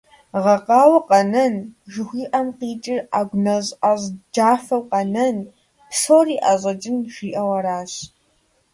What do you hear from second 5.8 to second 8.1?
псори ӀэщӀэкӀын жиӏэу аращ.